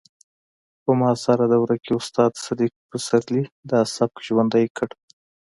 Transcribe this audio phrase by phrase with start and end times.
[0.83, 4.89] په معاصره دوره کې استاد صدیق پسرلي دا سبک ژوندی کړ